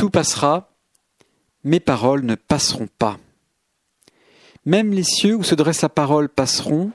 Tout 0.00 0.08
passera, 0.08 0.70
mes 1.62 1.78
paroles 1.78 2.24
ne 2.24 2.34
passeront 2.34 2.88
pas. 2.98 3.18
Même 4.64 4.94
les 4.94 5.02
cieux 5.02 5.36
où 5.36 5.42
se 5.42 5.54
dresse 5.54 5.82
la 5.82 5.90
parole 5.90 6.30
passeront, 6.30 6.92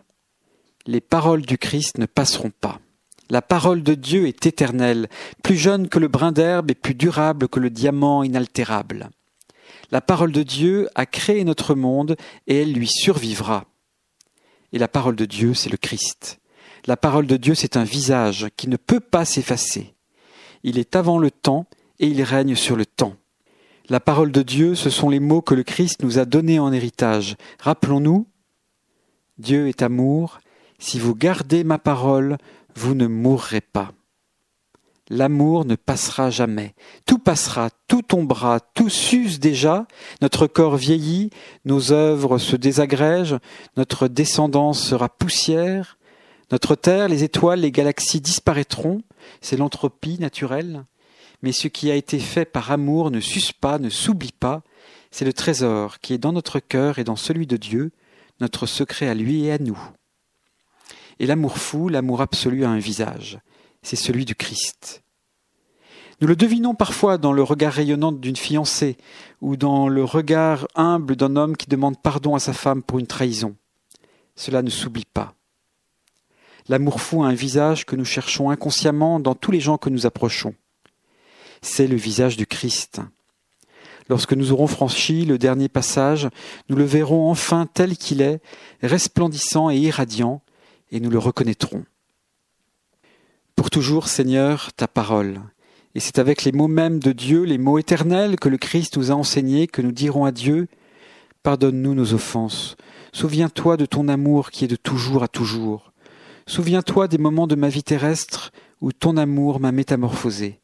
les 0.87 1.01
paroles 1.01 1.43
du 1.43 1.59
Christ 1.59 1.99
ne 1.99 2.07
passeront 2.07 2.49
pas. 2.49 2.79
La 3.29 3.43
parole 3.43 3.83
de 3.83 3.93
Dieu 3.93 4.25
est 4.25 4.47
éternelle, 4.47 5.07
plus 5.43 5.55
jeune 5.55 5.87
que 5.87 5.99
le 5.99 6.07
brin 6.07 6.31
d'herbe 6.31 6.71
et 6.71 6.73
plus 6.73 6.95
durable 6.95 7.47
que 7.47 7.59
le 7.59 7.69
diamant 7.69 8.23
inaltérable. 8.23 9.11
La 9.91 10.01
parole 10.01 10.31
de 10.31 10.41
Dieu 10.41 10.89
a 10.95 11.05
créé 11.05 11.43
notre 11.43 11.75
monde 11.75 12.15
et 12.47 12.63
elle 12.63 12.73
lui 12.73 12.87
survivra. 12.87 13.65
Et 14.73 14.79
la 14.79 14.87
parole 14.87 15.15
de 15.15 15.25
Dieu, 15.25 15.53
c'est 15.53 15.69
le 15.69 15.77
Christ. 15.77 16.39
La 16.87 16.97
parole 16.97 17.27
de 17.27 17.37
Dieu, 17.37 17.53
c'est 17.53 17.77
un 17.77 17.83
visage 17.83 18.47
qui 18.57 18.67
ne 18.67 18.77
peut 18.77 18.99
pas 18.99 19.25
s'effacer. 19.25 19.93
Il 20.63 20.79
est 20.79 20.95
avant 20.95 21.19
le 21.19 21.29
temps 21.29 21.67
et 21.99 22.07
il 22.07 22.21
règne 22.23 22.55
sur 22.55 22.75
le 22.75 22.85
temps. 22.85 23.15
La 23.89 23.99
parole 23.99 24.31
de 24.31 24.41
Dieu, 24.41 24.75
ce 24.75 24.89
sont 24.89 25.09
les 25.09 25.19
mots 25.19 25.41
que 25.41 25.53
le 25.53 25.63
Christ 25.63 26.01
nous 26.01 26.17
a 26.17 26.25
donnés 26.25 26.59
en 26.59 26.73
héritage. 26.73 27.35
Rappelons-nous, 27.59 28.27
Dieu 29.37 29.67
est 29.67 29.81
amour, 29.81 30.39
si 30.79 30.97
vous 30.99 31.15
gardez 31.15 31.63
ma 31.63 31.77
parole, 31.77 32.37
vous 32.75 32.95
ne 32.95 33.07
mourrez 33.07 33.61
pas. 33.61 33.91
L'amour 35.09 35.65
ne 35.65 35.75
passera 35.75 36.31
jamais. 36.31 36.73
Tout 37.05 37.19
passera, 37.19 37.69
tout 37.87 38.01
tombera, 38.01 38.59
tout 38.59 38.89
s'use 38.89 39.39
déjà, 39.39 39.85
notre 40.21 40.47
corps 40.47 40.77
vieillit, 40.77 41.29
nos 41.63 41.91
œuvres 41.91 42.39
se 42.39 42.55
désagrègent, 42.55 43.37
notre 43.77 44.07
descendance 44.07 44.81
sera 44.81 45.09
poussière, 45.09 45.99
notre 46.51 46.75
terre, 46.75 47.07
les 47.07 47.23
étoiles, 47.23 47.59
les 47.59 47.71
galaxies 47.71 48.21
disparaîtront, 48.21 49.03
c'est 49.41 49.57
l'entropie 49.57 50.17
naturelle, 50.19 50.85
mais 51.45 51.51
ce 51.51 51.67
qui 51.67 51.91
a 51.91 51.95
été 51.95 52.17
fait 52.17 52.45
par 52.45 52.71
amour 52.71 53.11
ne 53.11 53.19
s'use 53.19 53.51
pas, 53.51 53.77
ne 53.77 53.89
s'oublie 53.89 54.31
pas, 54.31 54.63
c'est 55.11 55.25
le 55.25 55.31
trésor 55.31 55.99
qui 55.99 56.11
est 56.11 56.17
dans 56.17 56.31
notre 56.31 56.59
cœur 56.59 56.97
et 56.97 57.03
dans 57.03 57.15
celui 57.15 57.45
de 57.45 57.55
Dieu, 57.55 57.91
notre 58.39 58.65
secret 58.65 59.07
à 59.07 59.13
lui 59.13 59.45
et 59.45 59.51
à 59.51 59.59
nous. 59.59 59.77
Et 61.19 61.27
l'amour 61.27 61.59
fou, 61.59 61.87
l'amour 61.87 62.21
absolu 62.21 62.65
a 62.65 62.69
un 62.69 62.79
visage. 62.79 63.37
C'est 63.83 63.95
celui 63.95 64.25
du 64.25 64.33
Christ. 64.33 65.03
Nous 66.19 66.27
le 66.27 66.35
devinons 66.35 66.73
parfois 66.73 67.19
dans 67.19 67.31
le 67.31 67.43
regard 67.43 67.73
rayonnant 67.73 68.11
d'une 68.11 68.35
fiancée 68.35 68.97
ou 69.39 69.55
dans 69.55 69.87
le 69.87 70.03
regard 70.03 70.67
humble 70.73 71.15
d'un 71.15 71.35
homme 71.35 71.55
qui 71.55 71.67
demande 71.67 72.01
pardon 72.01 72.33
à 72.33 72.39
sa 72.39 72.53
femme 72.53 72.81
pour 72.81 72.97
une 72.97 73.05
trahison. 73.05 73.55
Cela 74.35 74.63
ne 74.63 74.71
s'oublie 74.71 75.05
pas. 75.05 75.35
L'amour 76.69 77.01
fou 77.01 77.23
a 77.23 77.27
un 77.27 77.35
visage 77.35 77.85
que 77.85 77.95
nous 77.95 78.03
cherchons 78.03 78.49
inconsciemment 78.49 79.19
dans 79.19 79.35
tous 79.35 79.51
les 79.51 79.59
gens 79.59 79.77
que 79.77 79.91
nous 79.91 80.07
approchons. 80.07 80.55
C'est 81.67 81.87
le 81.87 81.95
visage 81.95 82.37
du 82.37 82.45
Christ. 82.45 83.01
Lorsque 84.07 84.33
nous 84.33 84.51
aurons 84.51 84.67
franchi 84.67 85.25
le 85.25 85.39
dernier 85.39 85.67
passage, 85.67 86.29
nous 86.69 86.75
le 86.75 86.83
verrons 86.83 87.27
enfin 87.27 87.67
tel 87.73 87.97
qu'il 87.97 88.21
est, 88.21 88.39
resplendissant 88.83 89.71
et 89.71 89.77
irradiant, 89.77 90.43
et 90.91 90.99
nous 90.99 91.09
le 91.09 91.17
reconnaîtrons. 91.17 91.83
Pour 93.55 93.71
toujours, 93.71 94.09
Seigneur, 94.09 94.73
ta 94.73 94.87
parole. 94.87 95.41
Et 95.95 95.99
c'est 95.99 96.19
avec 96.19 96.43
les 96.43 96.51
mots 96.51 96.67
mêmes 96.67 96.99
de 96.99 97.11
Dieu, 97.11 97.41
les 97.41 97.57
mots 97.57 97.79
éternels 97.79 98.39
que 98.39 98.47
le 98.47 98.57
Christ 98.57 98.95
nous 98.97 99.09
a 99.11 99.15
enseignés, 99.15 99.65
que 99.65 99.81
nous 99.81 99.91
dirons 99.91 100.23
à 100.23 100.31
Dieu, 100.31 100.67
Pardonne-nous 101.41 101.95
nos 101.95 102.13
offenses. 102.13 102.77
Souviens-toi 103.11 103.75
de 103.75 103.87
ton 103.87 104.07
amour 104.07 104.51
qui 104.51 104.65
est 104.65 104.69
de 104.69 104.75
toujours 104.75 105.23
à 105.23 105.27
toujours. 105.27 105.93
Souviens-toi 106.45 107.07
des 107.07 107.17
moments 107.17 107.47
de 107.47 107.55
ma 107.55 107.69
vie 107.69 107.83
terrestre 107.83 108.51
où 108.81 108.91
ton 108.91 109.17
amour 109.17 109.59
m'a 109.59 109.71
métamorphosé. 109.71 110.59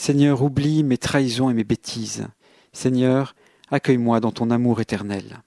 Seigneur, 0.00 0.40
oublie 0.40 0.82
mes 0.82 0.96
trahisons 0.96 1.50
et 1.50 1.52
mes 1.52 1.62
bêtises. 1.62 2.26
Seigneur, 2.72 3.34
accueille-moi 3.70 4.18
dans 4.20 4.32
ton 4.32 4.50
amour 4.50 4.80
éternel. 4.80 5.42